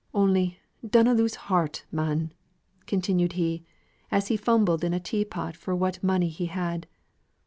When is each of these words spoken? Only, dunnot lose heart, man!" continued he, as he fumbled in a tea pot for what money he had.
Only, 0.15 0.57
dunnot 0.83 1.17
lose 1.17 1.35
heart, 1.35 1.85
man!" 1.91 2.33
continued 2.87 3.33
he, 3.33 3.63
as 4.11 4.29
he 4.29 4.35
fumbled 4.35 4.83
in 4.83 4.95
a 4.95 4.99
tea 4.99 5.23
pot 5.25 5.55
for 5.55 5.75
what 5.75 6.03
money 6.03 6.29
he 6.29 6.47
had. 6.47 6.87